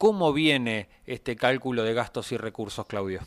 ¿Cómo 0.00 0.32
viene 0.32 0.88
este 1.04 1.36
cálculo 1.36 1.84
de 1.84 1.92
gastos 1.92 2.32
y 2.32 2.38
recursos, 2.38 2.86
Claudio? 2.86 3.20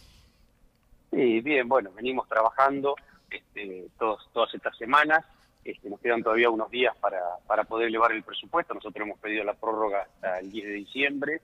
Sí, 1.11 1.39
bien, 1.41 1.69
bueno, 1.69 1.91
venimos 1.95 2.27
trabajando 2.27 2.95
este, 3.29 3.85
todas 3.99 4.51
estas 4.55 4.75
semanas. 4.75 5.23
Este, 5.63 5.87
nos 5.87 5.99
quedan 5.99 6.23
todavía 6.23 6.49
unos 6.49 6.71
días 6.71 6.97
para, 6.97 7.19
para 7.45 7.63
poder 7.65 7.89
elevar 7.89 8.11
el 8.11 8.23
presupuesto. 8.23 8.73
Nosotros 8.73 9.05
hemos 9.05 9.19
pedido 9.19 9.43
la 9.43 9.53
prórroga 9.53 10.01
hasta 10.01 10.39
el 10.39 10.51
10 10.51 10.65
de 10.65 10.73
diciembre. 10.73 11.41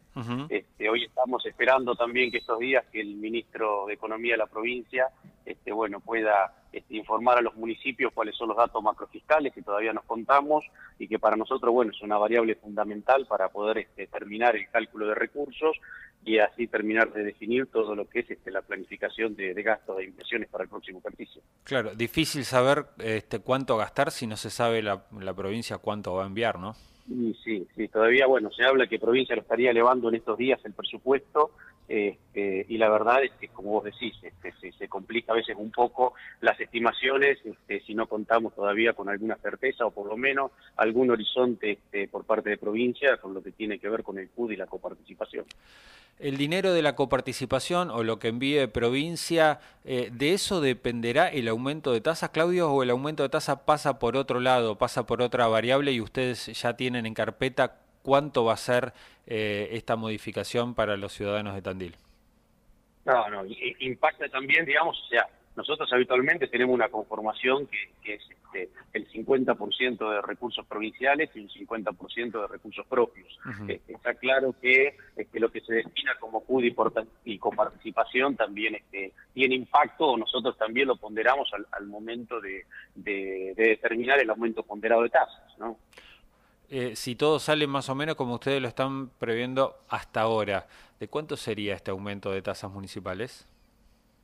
este, 0.50 0.89
hoy 0.89 1.04
estamos 1.04 1.46
esperando 1.46 1.93
también 1.93 2.32
que 2.32 2.39
estos 2.39 2.57
días 2.57 2.84
que 2.91 3.00
el 3.00 3.14
ministro 3.14 3.86
de 3.86 3.93
Economía 3.93 4.34
de 4.34 4.39
la 4.39 4.48
provincia 4.48 5.09
este, 5.50 5.71
bueno, 5.71 6.00
pueda 6.00 6.54
este, 6.71 6.95
informar 6.95 7.39
a 7.39 7.41
los 7.41 7.55
municipios 7.55 8.13
cuáles 8.13 8.36
son 8.36 8.49
los 8.49 8.57
datos 8.57 8.84
macrofiscales 8.84 9.54
que 9.54 9.63
todavía 9.63 9.91
nos 9.91 10.04
contamos 10.04 10.63
y 10.99 11.07
que 11.07 11.18
para 11.18 11.36
nosotros 11.36 11.73
bueno 11.73 11.91
es 11.91 12.02
una 12.02 12.18
variable 12.18 12.55
fundamental 12.55 13.25
para 13.25 13.49
poder 13.49 13.80
este, 13.80 14.05
terminar 14.05 14.55
el 14.55 14.70
cálculo 14.70 15.07
de 15.07 15.16
recursos 15.16 15.75
y 16.23 16.38
así 16.38 16.67
terminar 16.67 17.12
de 17.12 17.23
definir 17.23 17.67
todo 17.67 17.95
lo 17.95 18.08
que 18.08 18.20
es 18.20 18.30
este, 18.30 18.52
la 18.52 18.62
planificación 18.62 19.35
de, 19.35 19.53
gastos 19.63 19.99
e 19.99 20.03
inversiones 20.03 20.49
para 20.49 20.66
el 20.66 20.70
próximo 20.70 20.99
ejercicio. 20.99 21.41
Claro, 21.63 21.95
difícil 21.95 22.45
saber 22.45 22.86
este, 23.00 23.39
cuánto 23.39 23.77
gastar 23.77 24.11
si 24.11 24.27
no 24.27 24.38
se 24.38 24.50
sabe 24.50 24.84
la, 24.84 25.02
provincia 25.36 25.77
cuánto 25.80 26.13
va 26.13 26.23
a 26.23 26.27
enviar, 26.27 26.59
¿no? 26.59 26.75
sí, 27.44 27.67
sí, 27.75 27.88
todavía, 27.88 28.27
bueno, 28.27 28.52
se 28.52 28.63
habla 28.63 28.86
que 28.86 29.00
provincia 29.00 29.36
lo 29.36 29.41
estaría 29.41 29.72
elevando 29.72 30.09
en 30.09 30.16
estos 30.16 30.38
días 30.38 30.59
el 30.63 30.73
presupuesto, 30.73 31.52
este, 31.88 32.67
y 32.70 32.77
la 32.77 32.88
verdad 32.89 33.23
es 33.23 33.31
que, 33.39 33.47
como 33.47 33.72
vos 33.72 33.84
decís, 33.84 34.13
complica 34.89 35.31
a 35.31 35.35
veces 35.35 35.55
un 35.57 35.71
poco 35.71 36.13
las 36.41 36.59
estimaciones 36.59 37.38
este, 37.43 37.81
si 37.81 37.95
no 37.95 38.07
contamos 38.07 38.53
todavía 38.53 38.93
con 38.93 39.09
alguna 39.09 39.35
certeza 39.38 39.85
o 39.85 39.91
por 39.91 40.07
lo 40.07 40.17
menos 40.17 40.52
algún 40.75 41.11
horizonte 41.11 41.71
este, 41.71 42.07
por 42.07 42.25
parte 42.25 42.49
de 42.49 42.57
provincia 42.57 43.17
con 43.17 43.33
lo 43.33 43.41
que 43.41 43.52
tiene 43.52 43.80
que 43.80 43.89
ver 43.89 44.03
con 44.03 44.17
el 44.20 44.30
CUD 44.30 44.52
y 44.52 44.55
la 44.57 44.66
coparticipación. 44.66 45.45
El 46.20 46.35
dinero 46.35 46.73
de 46.73 46.81
la 46.81 46.95
coparticipación 46.95 47.89
o 47.89 48.03
lo 48.03 48.20
que 48.20 48.27
envíe 48.27 48.67
provincia, 48.67 49.61
eh, 49.86 50.09
¿de 50.11 50.33
eso 50.33 50.59
dependerá 50.59 51.30
el 51.30 51.47
aumento 51.47 51.94
de 51.94 52.02
tasas, 52.02 52.31
Claudio, 52.31 52.69
o 52.71 52.83
el 52.83 52.89
aumento 52.89 53.23
de 53.23 53.30
tasa 53.30 53.66
pasa 53.66 53.99
por 53.99 54.17
otro 54.17 54.42
lado, 54.42 54.77
pasa 54.77 55.05
por 55.05 55.21
otra 55.21 55.47
variable 55.47 55.94
y 55.94 56.02
ustedes 56.02 56.47
ya 56.47 56.75
tienen 56.75 57.05
en 57.05 57.14
carpeta 57.14 57.77
cuánto 58.03 58.44
va 58.44 58.53
a 58.53 58.58
ser 58.58 58.94
eh, 59.27 59.69
esta 59.71 59.95
modificación 59.95 60.73
para 60.73 60.97
los 60.97 61.14
ciudadanos 61.14 61.55
de 61.55 61.61
Tandil. 61.61 61.95
No, 63.05 63.30
no, 63.30 63.44
impacta 63.80 64.28
también, 64.30 64.66
digamos, 64.66 65.02
o 65.05 65.08
sea, 65.08 65.28
nosotros 65.55 65.92
habitualmente 65.92 66.47
tenemos 66.47 66.73
una 66.73 66.88
conformación 66.88 67.67
que, 67.67 68.14
es 68.14 68.22
este, 68.31 68.69
el 68.94 69.09
50% 69.11 70.09
de 70.09 70.22
recursos 70.22 70.66
provinciales 70.66 71.30
y 71.36 71.42
un 71.42 71.50
50% 71.50 72.42
de 72.42 72.47
recursos 72.47 72.86
propios. 72.88 73.38
Este, 73.67 73.94
está 73.94 74.14
claro 74.14 74.55
que 74.61 74.95
este, 75.17 75.39
lo 75.39 75.52
que 75.52 75.59
se 75.59 75.73
destina 75.73 76.16
como 76.20 76.45
CUD 76.45 76.64
y, 77.25 77.38
coparticipación 77.38 78.38
también 78.38 78.75
este, 78.75 79.11
tiene 79.33 79.55
impacto, 79.55 80.16
nosotros 80.16 80.58
también 80.58 80.88
lo 80.88 80.95
ponderamos 80.95 81.52
al, 81.72 81.88
momento 81.88 82.39
de, 82.39 82.66
de, 82.95 83.53
determinar 83.55 84.20
el 84.20 84.30
aumento 84.30 84.64
ponderado 84.64 85.03
de 85.03 85.09
tasas, 85.09 85.58
¿no? 85.58 85.77
Eh, 86.70 86.95
si 86.95 87.16
todo 87.16 87.39
sale 87.39 87.66
más 87.67 87.89
o 87.89 87.95
menos 87.95 88.16
como 88.16 88.36
ustedes 88.36 88.62
lo 88.62 88.67
están 88.67 89.09
previendo 89.09 89.80
hasta 89.89 90.22
ahora, 90.22 90.67
¿de 91.00 91.08
cuánto 91.08 91.36
sería 91.36 91.76
este 91.76 91.92
aumento 91.92 92.31
de 92.31 92.42
tasas 92.44 92.72
municipales? 92.72 93.48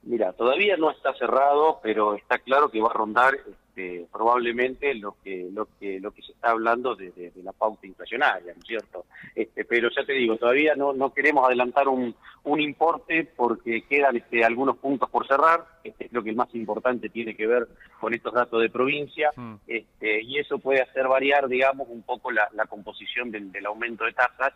Mira, 0.06 0.34
todavía 0.34 0.78
no 0.78 0.92
está 0.92 1.14
cerrado, 1.16 1.80
pero 1.82 2.14
está 2.14 2.38
claro 2.38 2.70
que 2.70 2.80
va 2.80 2.90
a 2.90 2.94
rondar 2.94 3.34
este, 3.36 4.06
probablemente 4.12 4.94
lo 4.94 5.16
que 5.24 5.50
lo 5.52 5.68
que 5.80 6.00
lo 6.00 6.12
que 6.12 6.22
se 6.22 6.32
está 6.32 6.52
hablando 6.52 6.96
de, 6.96 7.32
la 7.44 7.52
pauta 7.52 7.88
inflacionaria, 7.88 8.54
¿no 8.54 8.60
es 8.60 8.68
cierto? 8.68 9.06
Este, 9.34 9.66
pero 9.66 9.90
ya 9.90 10.06
te 10.06 10.14
digo, 10.14 10.38
todavía 10.38 10.76
no 10.76 10.94
no 10.94 11.12
queremos 11.12 11.44
adelantar 11.46 11.88
un, 11.88 12.16
un 12.44 12.62
importe 12.62 13.28
porque 13.36 13.82
quedan 13.90 14.18
este, 14.18 14.46
algunos 14.46 14.78
puntos 14.78 15.10
por 15.10 15.28
cerrar. 15.28 15.66
Este, 15.84 16.08
creo 16.08 16.24
que 16.24 16.30
el 16.30 16.36
más 16.36 16.54
importante 16.54 17.10
tiene 17.10 17.36
que 17.36 17.48
ver 17.48 17.68
con 18.00 18.14
estos 18.14 18.34
datos 18.34 18.62
de 18.62 18.70
provincia 18.70 19.32
hmm. 19.36 19.56
este, 19.66 20.22
y 20.22 20.38
eso 20.38 20.60
puede 20.60 20.84
hacer 20.84 21.08
variar, 21.08 21.48
digamos, 21.48 21.88
un 21.90 22.04
poco 22.04 22.30
la, 22.32 22.48
composición 22.70 23.32
del, 23.32 23.52
del 23.52 23.66
aumento 23.66 24.06
de 24.06 24.14
tasas 24.14 24.54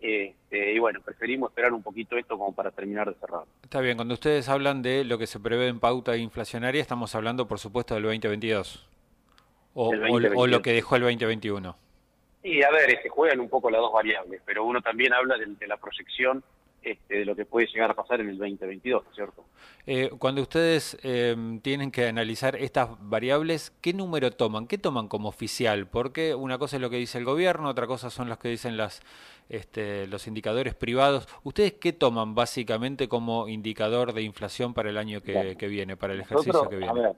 este, 0.00 0.72
y 0.72 0.78
bueno, 0.78 1.00
preferimos 1.04 1.50
esperar 1.50 1.72
un 1.72 1.82
poquito 1.82 2.16
esto 2.16 2.38
como 2.38 2.54
para 2.54 2.70
terminar 2.70 3.08
de 3.08 3.14
cerrar. 3.20 3.42
Está 3.62 3.80
bien, 3.80 3.96
cuando 3.96 4.14
ustedes 4.14 4.48
hablan 4.48 4.82
de 4.82 5.04
lo 5.04 5.18
que 5.18 5.26
se 5.26 5.38
prevé 5.38 5.68
en 5.68 5.78
pauta 5.78 6.16
inflacionaria, 6.16 6.80
estamos 6.80 7.14
hablando 7.14 7.46
por 7.46 7.58
supuesto 7.58 7.94
del 7.94 8.04
2022 8.04 8.88
o, 9.74 9.88
o, 9.90 10.46
lo 10.46 10.62
que 10.62 10.72
dejó 10.72 10.96
el 10.96 11.02
2021. 11.02 11.76
Sí, 12.42 12.62
a 12.62 12.70
ver, 12.70 13.02
se 13.02 13.08
juegan 13.10 13.40
un 13.40 13.50
poco 13.50 13.70
las 13.70 13.80
dos 13.80 13.92
variables, 13.92 14.40
pero 14.46 14.64
uno 14.64 14.80
también 14.80 15.12
habla 15.12 15.36
de 15.36 15.66
la 15.66 15.76
proyección 15.76 16.42
este, 16.82 17.18
de 17.18 17.24
lo 17.26 17.36
que 17.36 17.44
puede 17.44 17.66
llegar 17.66 17.90
a 17.90 17.94
pasar 17.94 18.20
en 18.20 18.30
el 18.30 18.38
2022, 18.38 19.04
¿cierto? 19.14 19.44
Eh, 19.86 20.10
cuando 20.18 20.40
ustedes 20.40 20.98
eh, 21.02 21.36
tienen 21.62 21.90
que 21.90 22.06
analizar 22.06 22.56
estas 22.56 22.88
variables, 23.00 23.70
¿qué 23.82 23.92
número 23.92 24.30
toman? 24.30 24.66
¿Qué 24.66 24.78
toman 24.78 25.08
como 25.08 25.28
oficial? 25.28 25.86
Porque 25.86 26.34
una 26.34 26.58
cosa 26.58 26.76
es 26.76 26.82
lo 26.82 26.88
que 26.88 26.96
dice 26.96 27.18
el 27.18 27.24
gobierno, 27.24 27.68
otra 27.68 27.86
cosa 27.86 28.08
son 28.08 28.30
los 28.30 28.38
que 28.38 28.48
dicen 28.48 28.78
las, 28.78 29.02
este, 29.50 30.06
los 30.06 30.26
indicadores 30.26 30.74
privados. 30.74 31.28
¿Ustedes 31.44 31.74
qué 31.74 31.92
toman 31.92 32.34
básicamente 32.34 33.08
como 33.08 33.48
indicador 33.48 34.14
de 34.14 34.22
inflación 34.22 34.72
para 34.72 34.88
el 34.88 34.96
año 34.96 35.20
que, 35.20 35.56
viene, 35.68 35.96
para 35.98 36.14
el 36.14 36.20
ejercicio 36.20 36.68
que 36.68 36.76
viene? 36.76 36.90
A 36.90 36.94
ver, 36.94 37.12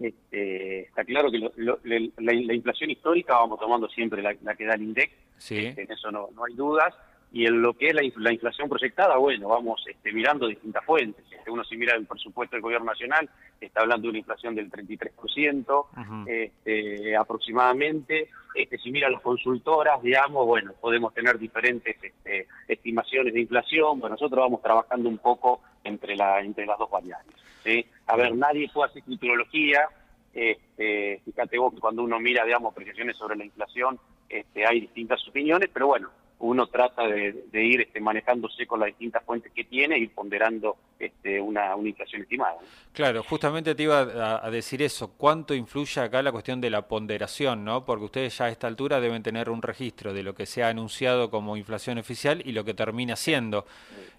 este, 0.00 0.80
está 0.82 1.04
claro 1.04 1.30
que 1.32 1.38
la, 1.38 2.54
inflación 2.54 2.90
histórica 2.90 3.34
vamos 3.34 3.58
tomando 3.58 3.88
siempre 3.88 4.22
la, 4.22 4.54
que 4.54 4.64
da 4.64 4.74
el 4.74 4.82
INDEC, 4.82 5.10
sí. 5.36 5.66
Este, 5.66 5.82
en 5.82 5.90
eso 5.90 6.12
no, 6.12 6.28
no 6.32 6.44
hay 6.44 6.54
dudas 6.54 6.94
y 7.32 7.46
en 7.46 7.62
lo 7.62 7.74
que 7.74 7.88
es 7.88 7.94
la, 7.94 8.32
inflación 8.32 8.68
proyectada, 8.68 9.16
bueno, 9.16 9.48
vamos 9.48 9.84
este, 9.88 10.12
mirando 10.12 10.48
distintas 10.48 10.84
fuentes. 10.84 11.24
Este, 11.30 11.50
uno 11.50 11.62
si 11.64 11.76
mira 11.76 11.94
el 11.94 12.06
presupuesto 12.06 12.56
del 12.56 12.62
gobierno 12.62 12.86
nacional, 12.86 13.30
está 13.60 13.82
hablando 13.82 14.04
de 14.04 14.10
una 14.10 14.18
inflación 14.18 14.54
del 14.54 14.70
33% 14.70 16.26
este, 16.26 17.16
aproximadamente. 17.16 18.28
Este, 18.52 18.78
si 18.78 18.90
mira 18.90 19.08
las 19.08 19.20
consultoras, 19.20 20.02
digamos, 20.02 20.44
bueno, 20.44 20.72
podemos 20.80 21.14
tener 21.14 21.38
diferentes 21.38 21.96
este, 22.02 22.48
estimaciones 22.66 23.32
de 23.32 23.40
inflación. 23.42 24.00
Bueno, 24.00 24.14
nosotros 24.14 24.40
vamos 24.40 24.60
trabajando 24.60 25.08
un 25.08 25.18
poco 25.18 25.60
entre, 25.84 26.16
la, 26.16 26.40
entre 26.40 26.66
las 26.66 26.78
dos 26.78 26.90
variables. 26.90 27.36
¿sí? 27.62 27.86
A 28.08 28.16
ver, 28.16 28.34
nadie 28.34 28.68
puede 28.72 28.90
hacer 28.90 29.04
futurología. 29.04 29.88
Este, 30.34 31.20
fíjate 31.24 31.58
vos 31.58 31.74
que 31.74 31.80
cuando 31.80 32.02
uno 32.02 32.18
mira, 32.18 32.44
digamos, 32.44 32.72
apreciaciones 32.72 33.16
sobre 33.16 33.36
la 33.36 33.44
inflación, 33.44 34.00
este, 34.28 34.66
hay 34.66 34.80
distintas 34.80 35.26
opiniones, 35.28 35.70
pero 35.72 35.88
bueno, 35.88 36.10
uno 36.40 36.66
trata 36.68 37.06
de, 37.06 37.44
ir 37.52 37.82
este, 37.82 38.00
manejándose 38.00 38.66
con 38.66 38.80
las 38.80 38.88
distintas 38.88 39.22
fuentes 39.24 39.52
que 39.52 39.64
tiene 39.64 39.98
y 39.98 40.06
ponderando 40.08 40.76
este, 40.98 41.38
una, 41.38 41.76
una 41.76 41.90
inflación 41.90 42.22
estimada. 42.22 42.56
Claro, 42.94 43.22
justamente 43.22 43.74
te 43.74 43.82
iba 43.82 44.40
a, 44.42 44.50
decir 44.50 44.82
eso. 44.82 45.12
¿Cuánto 45.18 45.54
influye 45.54 46.00
acá 46.00 46.22
la 46.22 46.32
cuestión 46.32 46.60
de 46.60 46.70
la 46.70 46.88
ponderación? 46.88 47.64
¿no? 47.64 47.84
Porque 47.84 48.06
ustedes 48.06 48.38
ya 48.38 48.46
a 48.46 48.48
esta 48.48 48.66
altura 48.66 49.00
deben 49.00 49.22
tener 49.22 49.50
un 49.50 49.60
registro 49.60 50.14
de 50.14 50.22
lo 50.22 50.34
que 50.34 50.46
se 50.46 50.62
ha 50.62 50.68
anunciado 50.68 51.30
como 51.30 51.58
inflación 51.58 51.98
oficial 51.98 52.42
y 52.44 52.52
lo 52.52 52.64
que 52.64 52.72
termina 52.72 53.16
siendo. 53.16 53.66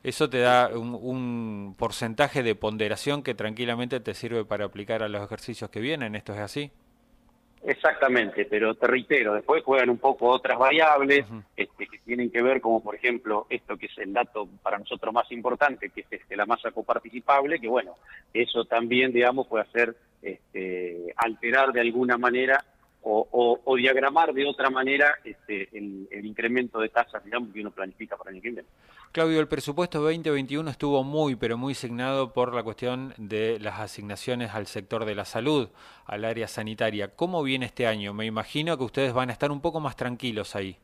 Eso 0.04 0.30
te 0.30 0.40
da 0.40 0.70
un, 0.76 0.94
un 1.02 1.76
porcentaje 1.78 2.44
de 2.44 2.54
ponderación 2.54 3.24
que 3.24 3.34
tranquilamente 3.34 4.00
te 4.00 4.14
sirve 4.14 4.46
para 4.46 4.66
aplicar 4.66 5.02
a 5.02 5.10
los 5.10 5.24
ejercicios 5.24 5.72
que 5.72 5.80
vienen. 5.80 6.16
¿Esto 6.16 6.34
es 6.34 6.40
así? 6.40 6.72
Exactamente, 7.64 8.46
pero 8.46 8.74
te 8.74 8.88
reitero, 8.88 9.36
después 9.36 9.64
juegan 9.64 9.92
un 9.92 10.00
poco 10.00 10.28
otras 10.30 10.58
variables 10.58 11.26
este, 11.56 11.81
tienen 12.12 12.30
que 12.30 12.42
ver, 12.42 12.60
como 12.60 12.84
por 12.84 12.94
ejemplo 12.94 13.48
esto 13.50 13.78
que 13.78 13.86
es 13.86 13.98
el 13.98 14.12
dato 14.12 14.46
para 14.62 14.78
nosotros 14.78 15.14
más 15.14 15.32
importante, 15.32 15.92
que 15.92 16.02
es 16.02 16.08
este, 16.12 16.36
la 16.36 16.46
masa 16.46 16.70
coparticipable, 16.72 17.58
que 17.58 17.70
bueno, 17.70 17.96
eso 18.34 18.66
también, 18.66 19.14
digamos, 19.14 19.48
puede 19.48 19.64
hacer 19.64 19.96
este, 20.22 21.14
alterar 21.16 21.72
de 21.72 21.80
alguna 21.80 22.18
manera 22.18 22.66
o, 23.04 23.76
diagramar 23.78 24.34
de 24.34 24.46
otra 24.46 24.70
manera 24.70 25.16
este, 25.24 25.70
el, 25.72 26.26
incremento 26.26 26.82
de 26.82 26.90
tasas, 26.90 27.24
digamos, 27.24 27.54
que 27.54 27.62
uno 27.62 27.72
planifica 27.72 28.18
para 28.18 28.32
el 28.32 28.42
viene. 28.42 28.66
Claudio, 29.14 29.40
el 29.40 29.48
presupuesto 29.48 30.02
2021 30.02 30.70
estuvo 30.70 31.06
muy, 31.06 31.38
pero 31.38 31.58
muy 31.58 31.76
signado 31.76 32.34
por 32.34 32.54
la 32.54 32.62
cuestión 32.62 33.14
de 33.18 33.58
las 33.58 33.80
asignaciones 33.80 34.54
al 34.54 34.68
sector 34.68 35.06
de 35.06 35.16
la 35.16 35.24
salud, 35.24 35.70
al 36.06 36.26
área 36.26 36.50
sanitaria. 36.50 37.16
¿Cómo 37.16 37.42
viene 37.42 37.68
este 37.68 37.88
año? 37.88 38.14
Me 38.14 38.26
imagino 38.26 38.78
que 38.78 38.84
ustedes 38.84 39.14
van 39.14 39.30
a 39.30 39.32
estar 39.32 39.50
un 39.50 39.62
poco 39.62 39.80
más 39.80 39.96
tranquilos 39.96 40.58
ahí. 40.58 40.78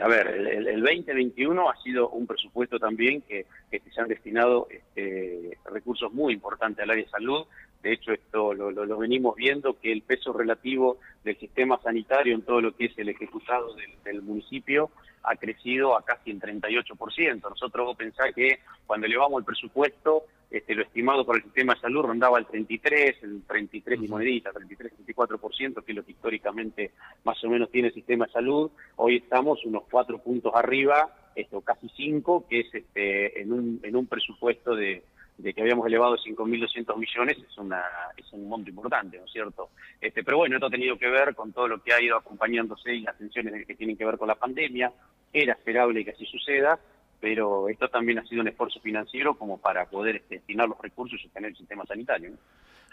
A 0.00 0.08
ver, 0.08 0.26
el, 0.28 0.80
2021 0.80 1.68
ha 1.68 1.76
sido 1.82 2.08
un 2.08 2.26
presupuesto 2.26 2.78
también 2.78 3.20
que, 3.22 3.46
se 3.70 4.00
han 4.00 4.08
destinado 4.08 4.66
este, 4.70 5.58
recursos 5.66 6.12
muy 6.12 6.32
importantes 6.32 6.82
al 6.82 6.90
área 6.90 7.04
de 7.04 7.10
salud, 7.10 7.46
de 7.82 7.92
hecho 7.92 8.12
esto 8.12 8.54
lo, 8.54 8.98
venimos 8.98 9.36
viendo, 9.36 9.78
que 9.78 9.92
el 9.92 10.02
peso 10.02 10.32
relativo 10.32 10.98
del 11.24 11.36
sistema 11.38 11.78
sanitario 11.82 12.34
en 12.34 12.42
todo 12.42 12.60
lo 12.60 12.74
que 12.74 12.86
es 12.86 12.98
el 12.98 13.10
ejecutado 13.10 13.74
del, 14.04 14.22
municipio 14.22 14.90
ha 15.24 15.36
crecido 15.36 15.96
a 15.96 16.04
casi 16.04 16.30
el 16.30 16.40
38%. 16.40 17.42
Nosotros 17.42 17.96
pensar 17.96 18.32
que 18.32 18.60
cuando 18.86 19.06
elevamos 19.06 19.40
el 19.40 19.44
presupuesto, 19.44 20.24
este, 20.52 20.74
lo 20.74 20.82
estimado 20.82 21.24
por 21.24 21.36
el 21.36 21.42
sistema 21.42 21.74
de 21.74 21.80
salud 21.80 22.02
rondaba 22.02 22.38
el 22.38 22.46
33, 22.46 23.22
el 23.22 23.42
33 23.42 24.02
y 24.02 24.08
monedita, 24.08 24.52
33, 24.52 24.92
34%, 25.06 25.82
que 25.82 25.92
es 25.92 25.96
lo 25.96 26.04
que 26.04 26.12
históricamente 26.12 26.92
más 27.24 27.42
o 27.42 27.48
menos 27.48 27.70
tiene 27.70 27.88
el 27.88 27.94
sistema 27.94 28.26
de 28.26 28.32
salud. 28.32 28.70
Hoy 28.96 29.16
estamos 29.16 29.64
unos 29.64 29.84
cuatro 29.90 30.18
puntos 30.18 30.52
arriba 30.54 31.10
esto 31.34 31.60
casi 31.62 31.88
5, 31.96 32.46
que 32.48 32.60
es 32.60 32.74
este, 32.74 33.40
en, 33.40 33.52
un, 33.52 33.80
en 33.82 33.96
un 33.96 34.06
presupuesto 34.06 34.74
de, 34.74 35.02
de 35.38 35.54
que 35.54 35.62
habíamos 35.62 35.86
elevado 35.86 36.16
5.200 36.16 36.96
millones, 36.96 37.38
es, 37.38 37.58
una, 37.58 37.82
es 38.16 38.30
un 38.32 38.48
monto 38.48 38.70
importante, 38.70 39.18
¿no 39.18 39.24
es 39.24 39.32
cierto? 39.32 39.70
Este, 40.00 40.22
pero 40.22 40.38
bueno, 40.38 40.56
esto 40.56 40.66
ha 40.66 40.70
tenido 40.70 40.98
que 40.98 41.08
ver 41.08 41.34
con 41.34 41.52
todo 41.52 41.68
lo 41.68 41.82
que 41.82 41.92
ha 41.92 42.02
ido 42.02 42.16
acompañándose 42.16 42.94
y 42.94 43.00
las 43.00 43.16
tensiones 43.16 43.66
que 43.66 43.74
tienen 43.74 43.96
que 43.96 44.04
ver 44.04 44.18
con 44.18 44.28
la 44.28 44.34
pandemia. 44.34 44.92
Era 45.32 45.54
esperable 45.54 46.04
que 46.04 46.10
así 46.10 46.26
suceda, 46.26 46.78
pero 47.22 47.68
esto 47.68 47.88
también 47.88 48.18
ha 48.18 48.26
sido 48.26 48.40
un 48.42 48.48
esfuerzo 48.48 48.80
financiero 48.80 49.34
como 49.38 49.56
para 49.56 49.86
poder 49.86 50.16
este, 50.16 50.34
destinar 50.38 50.68
los 50.68 50.76
recursos 50.80 51.20
y 51.20 51.22
sostener 51.22 51.50
el 51.52 51.56
sistema 51.56 51.86
sanitario. 51.86 52.32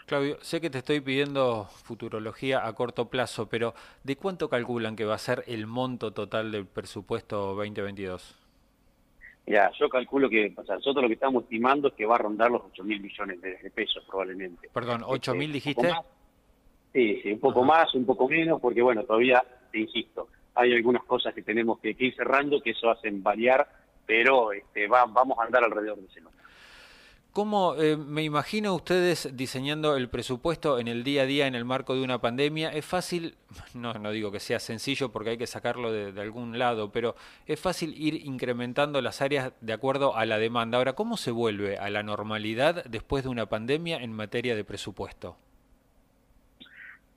Claudio, 0.06 0.38
sé 0.40 0.60
que 0.60 0.70
te 0.70 0.78
estoy 0.78 1.00
pidiendo 1.00 1.64
futurología 1.64 2.64
a 2.64 2.72
corto 2.72 3.10
plazo, 3.10 3.48
pero 3.48 3.74
¿de 4.04 4.14
cuánto 4.14 4.48
calculan 4.48 4.94
que 4.94 5.04
va 5.04 5.16
a 5.16 5.18
ser 5.18 5.42
el 5.48 5.66
monto 5.66 6.12
total 6.12 6.52
del 6.52 6.64
presupuesto 6.64 7.56
2022? 7.56 8.38
Ya, 9.48 9.68
yo 9.76 9.88
calculo 9.88 10.30
que, 10.30 10.54
o 10.56 10.64
sea, 10.64 10.76
nosotros 10.76 11.02
lo 11.02 11.08
que 11.08 11.14
estamos 11.14 11.42
estimando 11.42 11.88
es 11.88 11.94
que 11.94 12.06
va 12.06 12.14
a 12.14 12.18
rondar 12.18 12.52
los 12.52 12.62
8 12.70 12.84
mil 12.84 13.00
millones 13.00 13.40
de, 13.40 13.70
pesos 13.74 14.04
probablemente. 14.08 14.68
Perdón, 14.72 15.00
¿8 15.00 15.14
este, 15.16 15.34
mil 15.34 15.52
dijiste? 15.52 15.90
Sí, 16.92 17.20
sí, 17.20 17.32
un 17.32 17.40
poco 17.40 17.64
más, 17.64 17.92
un 17.96 18.06
poco 18.06 18.28
menos, 18.28 18.60
porque 18.60 18.80
bueno, 18.80 19.02
todavía, 19.02 19.42
te 19.72 19.80
insisto, 19.80 20.28
hay 20.54 20.74
algunas 20.74 21.04
cosas 21.04 21.34
que 21.34 21.42
tenemos 21.42 21.78
que, 21.78 21.96
ir 21.98 22.14
cerrando 22.14 22.60
que 22.60 22.70
eso 22.70 22.90
hacen 22.90 23.22
variar, 23.22 23.66
pero 24.10 24.50
este, 24.50 24.88
va, 24.88 25.06
vamos 25.06 25.38
a 25.38 25.44
andar 25.44 25.62
alrededor 25.62 25.96
de 25.98 26.06
ese 26.06 26.20
número. 26.20 26.42
¿Cómo 27.32 27.76
eh, 27.76 27.96
me 27.96 28.24
imagino 28.24 28.74
ustedes 28.74 29.36
diseñando 29.36 29.96
el 29.96 30.08
presupuesto 30.08 30.80
en 30.80 30.88
el 30.88 31.04
día 31.04 31.22
a 31.22 31.26
día 31.26 31.46
en 31.46 31.54
el 31.54 31.64
marco 31.64 31.94
de 31.94 32.02
una 32.02 32.20
pandemia? 32.20 32.70
Es 32.70 32.84
fácil, 32.84 33.36
no, 33.74 33.94
no 33.94 34.10
digo 34.10 34.32
que 34.32 34.40
sea 34.40 34.58
sencillo 34.58 35.12
porque 35.12 35.30
hay 35.30 35.38
que 35.38 35.46
sacarlo 35.46 35.92
de, 35.92 36.20
algún 36.20 36.58
lado, 36.58 36.90
pero 36.90 37.14
es 37.46 37.60
fácil 37.60 37.94
ir 37.96 38.26
incrementando 38.26 39.00
las 39.00 39.22
áreas 39.22 39.52
de 39.60 39.72
acuerdo 39.72 40.16
a 40.16 40.26
la 40.26 40.38
demanda. 40.38 40.78
Ahora, 40.78 40.94
¿cómo 40.94 41.16
se 41.16 41.30
vuelve 41.30 41.78
a 41.78 41.88
la 41.88 42.02
normalidad 42.02 42.82
después 42.86 43.22
de 43.22 43.28
una 43.28 43.46
pandemia 43.46 43.98
en 43.98 44.12
materia 44.12 44.56
de 44.56 44.64
presupuesto? 44.64 45.36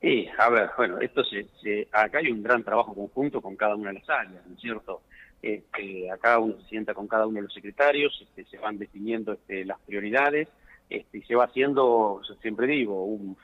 Sí, 0.00 0.28
a 0.38 0.48
ver, 0.48 0.70
bueno, 0.76 1.00
esto 1.00 1.24
se, 1.24 1.88
acá 1.90 2.18
hay 2.18 2.30
un 2.30 2.40
gran 2.40 2.62
trabajo 2.62 2.94
conjunto 2.94 3.40
con 3.40 3.56
cada 3.56 3.74
una 3.74 3.90
de 3.90 3.98
las 3.98 4.08
áreas, 4.08 4.46
¿no 4.46 4.54
es 4.54 4.60
cierto? 4.60 5.02
Este, 5.44 6.10
acá 6.10 6.38
uno 6.38 6.54
se 6.62 6.68
sienta 6.70 6.94
con 6.94 7.06
cada 7.06 7.26
uno 7.26 7.36
de 7.36 7.42
los 7.42 7.52
secretarios, 7.52 8.18
este, 8.22 8.46
se 8.46 8.56
van 8.56 8.78
definiendo 8.78 9.34
este, 9.34 9.66
las 9.66 9.78
prioridades 9.80 10.48
este, 10.88 11.18
y 11.18 11.22
se 11.24 11.34
va 11.34 11.44
haciendo, 11.44 12.22
siempre 12.40 12.66
digo, 12.66 13.04
un, 13.04 13.36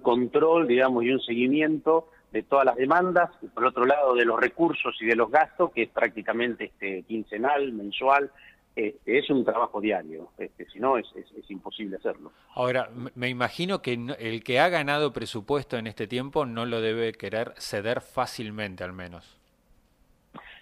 control, 0.00 0.68
digamos, 0.68 1.02
y 1.02 1.10
un 1.10 1.20
seguimiento 1.20 2.08
de 2.30 2.44
todas 2.44 2.66
las 2.66 2.76
demandas, 2.76 3.30
y 3.42 3.48
por 3.48 3.64
otro 3.64 3.84
lado 3.84 4.14
de 4.14 4.24
los 4.24 4.38
recursos 4.38 4.94
y 5.00 5.06
de 5.06 5.16
los 5.16 5.28
gastos, 5.28 5.72
que 5.72 5.82
es 5.82 5.88
prácticamente 5.88 6.66
este, 6.66 7.02
quincenal, 7.02 7.72
mensual, 7.72 8.30
este, 8.76 9.18
es 9.18 9.28
un 9.28 9.44
trabajo 9.44 9.80
diario, 9.80 10.30
este, 10.38 10.66
si 10.70 10.78
no 10.78 10.98
es, 10.98 11.06
imposible 11.48 11.96
hacerlo. 11.96 12.30
Ahora, 12.54 12.90
me 13.16 13.28
imagino 13.28 13.82
que 13.82 13.98
el 14.20 14.44
que 14.44 14.60
ha 14.60 14.68
ganado 14.68 15.12
presupuesto 15.12 15.78
en 15.78 15.88
este 15.88 16.06
tiempo 16.06 16.46
no 16.46 16.64
lo 16.64 16.80
debe 16.80 17.12
querer 17.12 17.54
ceder 17.58 18.02
fácilmente 18.02 18.84
al 18.84 18.92
menos. 18.92 19.39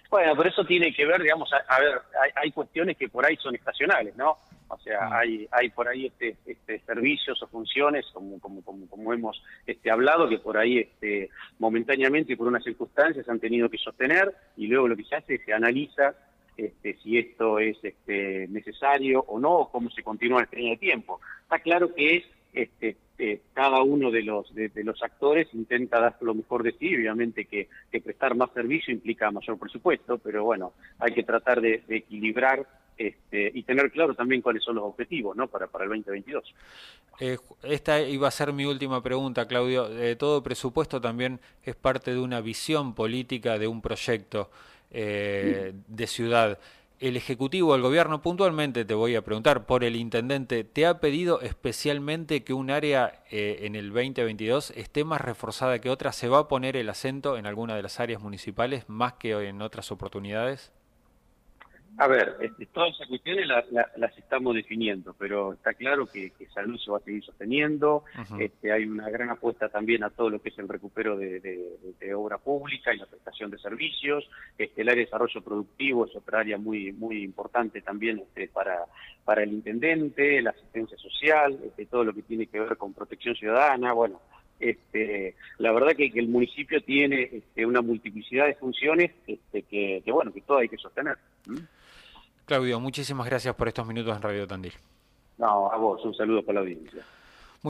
Bueno, 0.09 0.35
pero 0.35 0.49
eso 0.49 0.65
tiene 0.65 0.91
que 0.93 1.05
ver, 1.05 1.21
digamos, 1.21 1.51
a, 1.53 1.79
ver, 1.79 2.01
hay, 2.35 2.51
cuestiones 2.51 2.97
que 2.97 3.09
por 3.09 3.25
ahí 3.25 3.35
son 3.37 3.53
estacionales, 3.53 4.15
¿no? 4.15 4.39
O 4.67 4.77
sea, 4.79 5.01
mm. 5.01 5.13
hay, 5.13 5.47
hay 5.51 5.69
por 5.69 5.87
ahí 5.87 6.07
este, 6.07 6.35
este, 6.47 6.79
servicios 6.79 7.41
o 7.43 7.47
funciones, 7.47 8.07
como, 8.11 8.39
como, 8.39 8.63
como, 8.63 8.87
como 8.87 9.13
hemos 9.13 9.41
este, 9.67 9.91
hablado, 9.91 10.27
que 10.27 10.39
por 10.39 10.57
ahí 10.57 10.79
este, 10.79 11.29
momentáneamente 11.59 12.33
y 12.33 12.35
por 12.35 12.47
unas 12.47 12.63
circunstancias 12.63 13.29
han 13.29 13.39
tenido 13.39 13.69
que 13.69 13.77
sostener, 13.77 14.33
y 14.57 14.65
luego 14.67 14.87
lo 14.87 14.97
que 14.97 15.03
se 15.03 15.15
hace 15.15 15.35
es 15.35 15.45
se 15.45 15.53
analiza 15.53 16.15
este, 16.57 16.97
si 17.03 17.17
esto 17.17 17.59
es 17.59 17.77
este, 17.83 18.47
necesario 18.49 19.21
o 19.27 19.39
no, 19.39 19.69
cómo 19.71 19.91
se 19.91 20.03
continúa 20.03 20.47
en 20.51 20.67
el 20.69 20.79
tiempo. 20.79 21.21
Está 21.43 21.59
claro 21.59 21.93
que 21.93 22.17
es 22.17 22.23
este, 22.53 22.97
eh, 23.17 23.41
cada 23.53 23.83
uno 23.83 24.11
de 24.11 24.23
los, 24.23 24.53
de, 24.55 24.71
los 24.83 25.03
actores 25.03 25.47
intenta 25.53 25.99
dar 25.99 26.15
lo 26.21 26.33
mejor 26.33 26.63
de 26.63 26.71
sí, 26.71 26.95
obviamente 26.95 27.45
que, 27.45 27.67
prestar 28.01 28.35
más 28.35 28.49
servicio 28.53 28.93
implica 28.93 29.29
mayor 29.29 29.59
presupuesto, 29.59 30.17
pero 30.17 30.45
bueno, 30.45 30.73
hay 30.99 31.13
que 31.13 31.23
tratar 31.23 31.59
de, 31.59 31.83
equilibrar 31.89 32.65
este, 32.97 33.51
y 33.53 33.63
tener 33.63 33.91
claro 33.91 34.13
también 34.13 34.41
cuáles 34.41 34.63
son 34.63 34.75
los 34.75 34.85
objetivos 34.85 35.35
¿no? 35.35 35.47
para, 35.47 35.67
para 35.67 35.83
el 35.83 35.89
2022. 35.89 36.55
Eh, 37.19 37.37
esta 37.63 38.01
iba 38.01 38.29
a 38.29 38.31
ser 38.31 38.53
mi 38.53 38.65
última 38.65 39.03
pregunta, 39.03 39.47
Claudio. 39.47 39.89
Eh, 39.99 40.15
todo 40.15 40.41
presupuesto 40.41 41.01
también 41.01 41.41
es 41.63 41.75
parte 41.75 42.13
de 42.13 42.19
una 42.19 42.39
visión 42.39 42.95
política 42.95 43.59
de 43.59 43.67
un 43.67 43.81
proyecto 43.81 44.49
de 44.91 46.07
ciudad 46.07 46.57
el 46.99 47.15
Ejecutivo, 47.15 47.75
el 47.75 47.81
Gobierno, 47.81 48.21
puntualmente 48.21 48.85
te 48.85 48.93
voy 48.93 49.15
a 49.15 49.23
preguntar, 49.23 49.65
por 49.65 49.83
el 49.83 49.95
Intendente, 49.95 50.63
¿te 50.63 50.85
ha 50.85 50.99
pedido 50.99 51.41
especialmente 51.41 52.43
que 52.43 52.53
un 52.53 52.69
área 52.71 53.23
eh, 53.31 53.59
en 53.61 53.75
el 53.75 53.89
2022 53.93 54.71
esté 54.71 55.03
más 55.03 55.21
reforzada 55.21 55.79
que 55.79 55.89
otra? 55.89 56.11
¿Se 56.11 56.27
va 56.27 56.39
a 56.39 56.47
poner 56.47 56.75
el 56.75 56.89
acento 56.89 57.37
en 57.37 57.45
alguna 57.45 57.75
de 57.75 57.83
las 57.83 57.99
áreas 57.99 58.21
municipales 58.21 58.83
más 58.87 59.13
que 59.13 59.31
en 59.31 59.61
otras 59.61 59.91
oportunidades? 59.91 60.71
A 62.01 62.07
ver, 62.07 62.37
este, 62.39 62.65
todas 62.67 62.95
esas 62.95 63.09
cuestiones 63.09 63.45
las 63.45 64.17
estamos 64.17 64.55
definiendo, 64.55 65.13
pero 65.19 65.51
está 65.51 65.73
claro 65.73 66.05
que, 66.05 66.31
salud 66.53 66.79
se 66.79 66.89
va 66.89 66.97
a 66.97 67.01
seguir 67.01 67.21
sosteniendo. 67.25 68.05
este, 68.39 68.71
hay 68.71 68.85
una 68.85 69.09
gran 69.09 69.29
apuesta 69.29 69.67
también 69.67 70.05
a 70.05 70.09
todo 70.09 70.29
lo 70.29 70.41
que 70.41 70.47
es 70.47 70.57
el 70.59 70.69
recupero 70.69 71.17
de, 71.17 72.13
obra 72.15 72.37
pública 72.37 72.93
y 72.93 72.97
la 72.97 73.05
prestación 73.05 73.51
de 73.51 73.57
servicios. 73.57 74.29
Este, 74.57 74.81
el 74.81 74.87
área 74.87 74.99
de 74.99 75.05
desarrollo 75.05 75.41
productivo 75.41 76.05
es 76.05 76.15
otra 76.15 76.39
área 76.39 76.57
muy 76.57 76.93
muy 76.93 77.21
importante 77.21 77.81
también 77.81 78.19
este, 78.19 78.47
para, 78.47 78.85
para 79.25 79.43
el 79.43 79.51
intendente, 79.51 80.41
la 80.41 80.51
asistencia 80.51 80.97
social, 80.97 81.59
este, 81.65 81.85
todo 81.85 82.05
lo 82.05 82.13
que 82.13 82.21
tiene 82.21 82.47
que 82.47 82.61
ver 82.61 82.77
con 82.77 82.93
protección 82.93 83.35
ciudadana. 83.35 83.91
Bueno, 83.91 84.21
este, 84.59 85.35
la 85.57 85.71
verdad 85.71 85.95
que, 85.95 86.11
el 86.15 86.27
municipio 86.29 86.81
tiene 86.81 87.29
este, 87.31 87.65
una 87.65 87.81
multiplicidad 87.81 88.45
de 88.47 88.55
funciones 88.55 89.11
este, 89.27 89.63
que, 89.63 90.01
bueno, 90.07 90.31
que 90.33 90.41
todo 90.41 90.59
hay 90.59 90.69
que 90.69 90.77
sostener. 90.77 91.17
Claudio, 92.49 92.79
muchísimas 92.79 93.27
gracias 93.27 93.53
por 93.53 93.67
estos 93.67 93.85
minutos 93.85 94.15
en 94.15 94.23
Radio 94.23 94.47
Tandil. 94.47 94.73
No, 95.37 95.71
a 95.71 95.77
vos, 95.77 96.03
un 96.03 96.15
saludo 96.15 96.41
para 96.41 96.55
la 96.55 96.59
audiencia. 96.61 97.05